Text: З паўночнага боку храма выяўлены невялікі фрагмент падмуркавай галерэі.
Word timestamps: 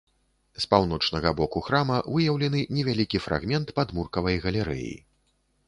З 0.63 0.63
паўночнага 0.71 1.33
боку 1.39 1.61
храма 1.67 1.99
выяўлены 2.15 2.63
невялікі 2.79 3.23
фрагмент 3.29 3.67
падмуркавай 3.81 4.43
галерэі. 4.47 4.93